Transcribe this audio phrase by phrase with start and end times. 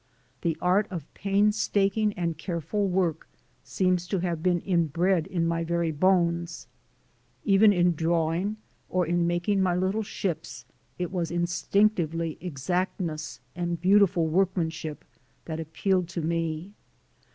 [0.41, 3.27] The art of painstaking and careful work
[3.63, 6.65] seems to have been inbred in my very bones.
[7.43, 8.57] Even in drawing
[8.89, 10.65] or in making my little ships,
[10.97, 15.05] it was instinctively exact ness and beautiful workmanship
[15.45, 16.73] that appealed to me.